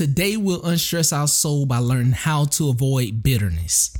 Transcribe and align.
Today, 0.00 0.38
we'll 0.38 0.64
unstress 0.64 1.12
our 1.12 1.28
soul 1.28 1.66
by 1.66 1.76
learning 1.76 2.12
how 2.12 2.46
to 2.46 2.70
avoid 2.70 3.22
bitterness. 3.22 3.94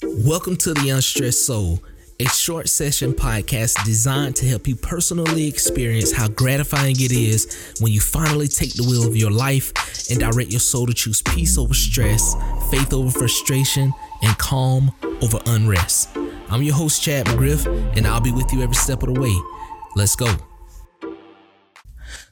Welcome 0.00 0.54
to 0.58 0.72
the 0.74 0.90
Unstressed 0.90 1.44
Soul, 1.44 1.82
a 2.20 2.26
short 2.26 2.68
session 2.68 3.12
podcast 3.12 3.84
designed 3.84 4.36
to 4.36 4.46
help 4.46 4.68
you 4.68 4.76
personally 4.76 5.48
experience 5.48 6.12
how 6.12 6.28
gratifying 6.28 6.94
it 7.00 7.10
is 7.10 7.74
when 7.80 7.90
you 7.90 7.98
finally 7.98 8.46
take 8.46 8.74
the 8.74 8.84
wheel 8.84 9.04
of 9.04 9.16
your 9.16 9.32
life 9.32 9.72
and 10.08 10.20
direct 10.20 10.52
your 10.52 10.60
soul 10.60 10.86
to 10.86 10.94
choose 10.94 11.20
peace 11.20 11.58
over 11.58 11.74
stress, 11.74 12.36
faith 12.70 12.92
over 12.92 13.10
frustration, 13.10 13.92
and 14.22 14.38
calm 14.38 14.92
over 15.20 15.40
unrest. 15.46 16.16
I'm 16.48 16.62
your 16.62 16.76
host, 16.76 17.02
Chad 17.02 17.26
McGriff, 17.26 17.66
and 17.96 18.06
I'll 18.06 18.20
be 18.20 18.30
with 18.30 18.52
you 18.52 18.62
every 18.62 18.76
step 18.76 19.02
of 19.02 19.12
the 19.12 19.20
way. 19.20 19.34
Let's 19.96 20.14
go. 20.14 20.32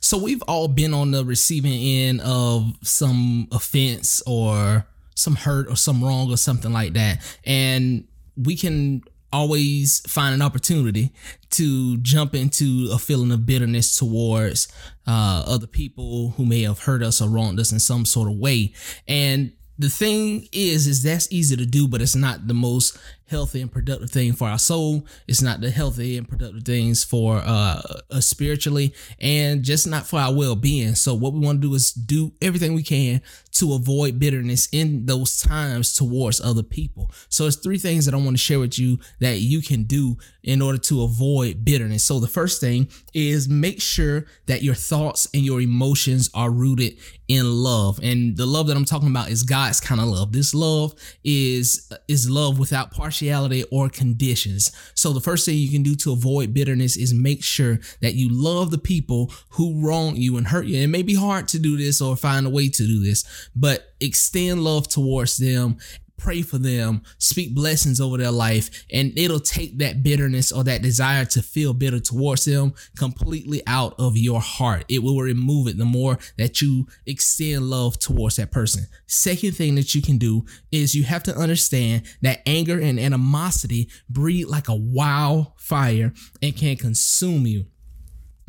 So 0.01 0.19
we've 0.19 0.43
all 0.43 0.69
been 0.69 0.95
on 0.95 1.11
the 1.11 1.25
receiving 1.25 1.73
end 1.73 2.21
of 2.23 2.77
some 2.83 3.49
offense 3.53 4.23
or 4.27 4.87
some 5.15 5.37
hurt 5.37 5.69
or 5.69 5.77
some 5.77 6.03
wrong 6.03 6.31
or 6.31 6.37
something 6.37 6.73
like 6.73 6.95
that. 6.95 7.21
And 7.45 8.07
we 8.37 8.57
can 8.57 9.03
always 9.33 10.01
find 10.01 10.35
an 10.35 10.43
opportunity 10.43 11.11
to 11.51 11.97
jump 11.99 12.35
into 12.35 12.91
a 12.93 12.99
feeling 12.99 13.33
of 13.33 13.47
bitterness 13.47 13.97
towards 13.97 14.69
uh, 15.07 15.45
other 15.47 15.67
people 15.67 16.31
who 16.37 16.45
may 16.45 16.63
have 16.63 16.81
hurt 16.81 17.03
us 17.03 17.21
or 17.21 17.29
wronged 17.29 17.59
us 17.59 17.73
in 17.73 17.81
some 17.81 18.05
sort 18.05 18.29
of 18.29 18.37
way. 18.37 18.73
And 19.09 19.53
the 19.79 19.89
thing 19.89 20.49
is, 20.53 20.87
is 20.87 21.03
that's 21.03 21.33
easy 21.33 21.57
to 21.57 21.67
do, 21.67 21.89
but 21.89 22.03
it's 22.03 22.15
not 22.15 22.47
the 22.47 22.55
most 22.55 22.97
healthy 23.33 23.63
and 23.63 23.73
productive 23.73 24.11
thing 24.11 24.35
for 24.35 24.47
our 24.47 24.59
soul. 24.59 25.07
It's 25.27 25.41
not 25.41 25.63
the 25.63 25.71
healthy 25.71 26.19
and 26.19 26.29
productive 26.29 26.63
things 26.65 27.03
for 27.03 27.43
uh, 27.45 27.81
us 28.11 28.29
spiritually, 28.29 28.95
and 29.19 29.65
just 29.65 29.87
not 29.87 30.07
for 30.07 30.21
our 30.21 30.33
well 30.33 30.55
being. 30.55 30.95
So 30.95 31.15
what 31.15 31.33
we 31.33 31.41
want 31.41 31.63
to 31.63 31.69
do 31.69 31.75
is 31.75 31.93
do 31.93 32.33
everything 32.43 32.75
we 32.75 32.83
can 32.83 33.23
to 33.53 33.73
avoid 33.73 34.21
bitterness 34.21 34.69
in 34.71 35.07
those 35.07 35.41
times 35.41 35.95
towards 35.95 36.41
other 36.41 36.63
people. 36.63 37.11
So 37.31 37.47
it's 37.47 37.57
three 37.57 37.79
things 37.79 38.05
that 38.05 38.15
I 38.15 38.19
want 38.19 38.37
to 38.37 38.39
share 38.39 38.61
with 38.61 38.79
you 38.79 38.99
that 39.21 39.39
you 39.39 39.63
can 39.63 39.85
do 39.85 40.19
in 40.43 40.61
order 40.61 40.79
to 40.79 41.03
avoid 41.03 41.65
bitterness. 41.65 42.05
So 42.05 42.21
the 42.21 42.29
first 42.29 42.61
thing 42.61 42.89
is 43.15 43.49
make 43.49 43.81
sure 43.81 44.27
that 44.47 44.63
your 44.63 44.75
thoughts 44.75 45.27
and 45.33 45.43
your 45.43 45.61
emotions 45.61 46.29
are 46.35 46.51
rooted 46.51 46.99
in 47.29 47.51
love. 47.51 47.99
And 48.03 48.37
the 48.37 48.47
love 48.47 48.67
that 48.67 48.77
I'm 48.77 48.85
talking 48.85 49.09
about 49.09 49.31
is 49.31 49.43
God's 49.43 49.81
kind 49.81 50.01
of 50.01 50.09
love. 50.09 50.33
This 50.33 50.55
love 50.55 50.95
is 51.25 51.91
is 52.09 52.29
love 52.29 52.59
without 52.59 52.91
partiality 52.91 53.22
or 53.71 53.89
conditions. 53.89 54.73
So 54.95 55.13
the 55.13 55.21
first 55.21 55.47
thing 55.47 55.57
you 55.57 55.71
can 55.71 55.83
do 55.83 55.95
to 55.97 56.13
avoid 56.13 56.55
bitterness 56.55 56.97
is 56.97 57.15
make 57.15 57.43
sure 57.45 57.79
that 58.01 58.15
you 58.15 58.29
love 58.31 58.71
the 58.71 58.79
people 58.79 59.33
who 59.51 59.85
wrong 59.85 60.17
you 60.17 60.37
and 60.37 60.47
hurt 60.47 60.67
you. 60.67 60.81
It 60.81 60.89
may 60.89 61.03
be 61.03 61.15
hard 61.15 61.49
to 61.49 61.59
do 61.59 61.77
this 61.77 62.01
or 62.01 62.17
find 62.17 62.47
a 62.47 62.51
way 62.51 62.69
to 62.69 62.87
do 62.87 63.03
this, 63.03 63.51
but 63.55 63.93
extend 64.01 64.65
love 64.65 64.89
towards 64.89 65.37
them 65.37 65.79
pray 66.23 66.41
for 66.41 66.59
them, 66.59 67.03
speak 67.19 67.53
blessings 67.53 68.01
over 68.01 68.17
their 68.17 68.31
life, 68.31 68.85
and 68.93 69.13
it'll 69.19 69.41
take 69.41 69.79
that 69.79 70.05
bitterness 70.05 70.53
or 70.53 70.63
that 70.63 70.81
desire 70.81 71.25
to 71.25 71.43
feel 71.43 71.75
bitter 71.75 71.99
towards 71.99 72.45
them 72.45 72.73
completely 72.97 73.61
out 73.67 73.95
of 73.99 74.17
your 74.17 74.41
heart. 74.41 74.85
It 74.89 75.03
will 75.03 75.19
remove 75.19 75.67
it 75.67 75.79
the 75.79 75.85
more 75.85 76.19
that 76.39 76.63
you 76.63 76.87
extend 77.07 77.69
love 77.69 77.99
towards 77.99 78.37
that 78.37 78.53
person. 78.53 78.87
Second 79.09 79.57
thing 79.57 79.75
that 79.75 79.97
you 79.97 80.03
can 80.03 80.17
do 80.17 80.45
is 80.71 80.95
you 80.95 81.03
have 81.03 81.25
to 81.25 81.37
understand 81.37 82.03
that 82.23 82.41
anger 82.47 82.79
and 82.79 83.01
animosity 83.01 83.91
breed 84.09 84.47
like 84.47 84.69
a 84.69 84.77
wildfire 84.77 86.13
and 86.41 86.57
can 86.57 86.77
consume 86.77 87.47
you. 87.47 87.67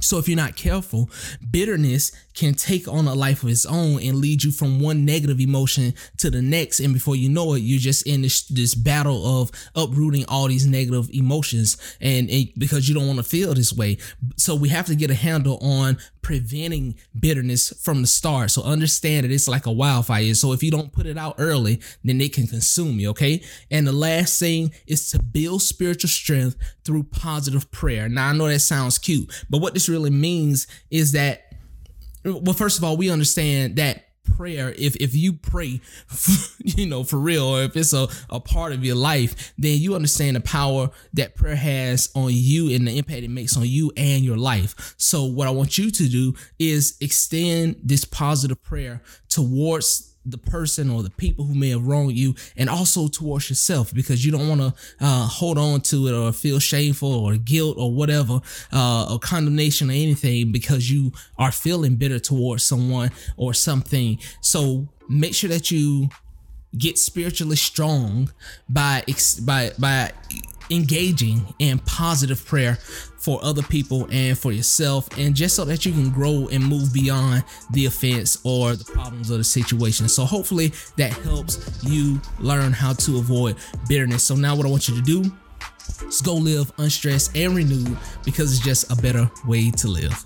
So 0.02 0.18
if 0.18 0.28
you're 0.28 0.38
not 0.38 0.56
careful, 0.56 1.10
bitterness 1.50 2.12
can 2.34 2.54
take 2.54 2.88
on 2.88 3.08
a 3.08 3.14
life 3.14 3.44
of 3.44 3.50
its 3.50 3.66
own 3.66 4.02
and 4.02 4.18
lead 4.18 4.44
you 4.44 4.52
from 4.52 4.80
one 4.80 5.06
negative 5.06 5.40
emotion 5.40 5.94
to 6.18 6.30
the 6.30 6.42
next. 6.42 6.80
And 6.80 6.94
before 6.94 7.16
you 7.16 7.30
know 7.30 7.54
it, 7.54 7.60
you're 7.60 7.80
just 7.80 8.06
in 8.08 8.22
this, 8.22 8.42
this 8.48 8.76
battle 8.76 9.42
of 9.42 9.52
uprooting 9.76 10.26
all 10.28 10.48
these 10.48 10.66
negative 10.66 11.10
emotions 11.14 11.78
and, 12.02 12.30
and 12.30 12.50
because 12.58 12.90
you 12.90 12.96
don't 12.96 13.08
want 13.08 13.20
to 13.20 13.24
feel 13.24 13.54
this 13.54 13.72
way. 13.72 13.98
So 14.36 14.56
we 14.56 14.70
have 14.70 14.88
to 14.88 14.96
get 14.96 15.12
a 15.12 15.16
handle 15.16 15.58
on 15.62 15.98
preventing 16.22 16.96
bitterness 17.20 17.72
from 17.82 18.02
the 18.02 18.08
start. 18.08 18.50
So 18.50 18.64
understand 18.64 19.26
that 19.26 19.32
it's 19.32 19.48
like 19.48 19.66
a 19.66 19.72
wildfire. 19.72 20.34
So 20.34 20.54
if 20.54 20.64
you 20.64 20.72
don't 20.72 20.92
put 20.92 21.06
it 21.06 21.18
out 21.18 21.36
early, 21.38 21.82
then 22.04 22.20
it 22.22 22.34
can 22.34 22.48
consume 22.48 23.00
you. 23.00 23.10
Okay. 23.10 23.44
And 23.70 23.86
the 23.86 23.92
last 23.92 24.40
thing 24.40 24.72
is 24.88 25.12
to 25.12 25.22
build 25.22 25.62
spiritual 25.62 26.10
strength 26.10 26.56
through 26.84 27.04
positive 27.04 27.70
prayer. 27.72 28.10
Now 28.10 28.30
I 28.30 28.34
know 28.34 28.48
that 28.48 28.60
sounds 28.60 28.98
cute, 28.98 29.32
but 29.50 29.60
what 29.62 29.74
this 29.74 29.83
really 29.90 30.10
means 30.10 30.68
is 30.92 31.12
that 31.14 31.54
well, 32.26 32.54
first 32.54 32.78
of 32.78 32.84
all, 32.84 32.96
we 32.96 33.10
understand 33.10 33.76
that 33.76 34.06
prayer 34.38 34.74
if 34.78 34.96
if 34.96 35.14
you 35.14 35.34
pray 35.34 35.82
you 36.60 36.86
know 36.86 37.04
for 37.04 37.18
real 37.18 37.44
or 37.44 37.64
if 37.64 37.76
it's 37.76 37.94
a, 37.94 38.08
a 38.30 38.40
part 38.40 38.72
of 38.72 38.84
your 38.84 38.96
life 38.96 39.54
then 39.58 39.78
you 39.78 39.96
understand 39.96 40.36
the 40.36 40.40
power 40.40 40.90
that 41.12 41.36
prayer 41.36 41.58
has 41.58 42.10
on 42.16 42.30
you 42.32 42.74
and 42.74 42.88
the 42.88 42.98
impact 42.98 43.22
it 43.22 43.30
makes 43.30 43.58
on 43.58 43.66
you 43.66 43.92
and 43.98 44.24
your 44.24 44.38
life. 44.38 44.96
So 44.98 45.26
what 45.26 45.48
i 45.48 45.52
want 45.52 45.78
you 45.78 45.92
to 45.92 46.08
do 46.08 46.34
is 46.58 46.98
extend 47.02 47.76
this 47.84 48.06
positive 48.06 48.62
prayer 48.64 49.02
towards 49.30 50.13
the 50.26 50.38
person 50.38 50.90
or 50.90 51.04
the 51.04 51.10
people 51.10 51.46
who 51.46 51.56
may 51.56 51.70
have 51.70 51.86
wronged 51.86 52.14
you 52.14 52.34
and 52.56 52.70
also 52.70 53.08
towards 53.08 53.50
yourself 53.50 53.94
because 53.94 54.26
you 54.26 54.32
don't 54.32 54.48
want 54.48 54.62
to 54.62 54.74
uh, 55.02 55.28
hold 55.28 55.58
on 55.58 55.82
to 55.82 56.08
it 56.08 56.14
or 56.14 56.32
feel 56.32 56.60
shameful 56.60 57.14
or 57.14 57.36
guilt 57.36 57.78
or 57.78 57.92
whatever 57.92 58.40
uh, 58.72 59.12
or 59.12 59.20
condemnation 59.20 59.90
or 59.90 59.94
anything 59.94 60.52
because 60.52 60.90
you 60.90 61.12
are 61.38 61.52
feeling 61.52 61.96
bitter 61.96 62.20
towards 62.20 62.64
someone 62.64 63.12
or 63.38 63.54
something. 63.54 64.18
So 64.42 64.88
make 65.10 65.36
sure 65.36 65.50
that 65.50 65.72
you 65.72 66.10
get 66.78 66.98
spiritually 66.98 67.56
strong 67.56 68.32
by 68.68 69.04
by 69.46 69.72
by 69.78 70.12
engaging 70.70 71.54
in 71.60 71.80
positive 71.80 72.46
prayer 72.46 72.76
for 73.18 73.40
other 73.44 73.62
people 73.64 74.08
and 74.12 74.38
for 74.38 74.52
yourself, 74.52 75.08
and 75.18 75.34
just 75.34 75.56
so 75.56 75.64
that 75.66 75.86
you 75.86 75.92
can 75.92 76.10
grow 76.10 76.50
and 76.52 76.64
move 76.64 76.94
beyond 76.94 77.44
the 77.72 77.86
offense 77.86 78.40
or 78.44 78.76
the 78.76 78.84
problems 78.84 79.30
of 79.30 79.38
the 79.38 79.44
situation. 79.44 80.10
So, 80.10 80.26
hopefully, 80.26 80.74
that 80.98 81.14
helps 81.14 81.82
you 81.84 82.20
learn 82.40 82.74
how 82.74 82.94
to 82.94 83.18
avoid 83.18 83.56
bitterness. 83.88 84.24
So, 84.24 84.36
now 84.36 84.56
what 84.56 84.66
I 84.66 84.70
want 84.70 84.90
you 84.90 84.96
to 84.96 85.02
do 85.02 85.32
is 86.06 86.22
go 86.22 86.36
live 86.36 86.72
unstressed 86.78 87.36
and 87.36 87.56
renewed 87.56 87.98
because 88.26 88.54
it's 88.56 88.66
just 88.66 88.92
a 88.92 89.02
better 89.02 89.30
way 89.46 89.72
to 89.72 89.88
live. 89.88 90.26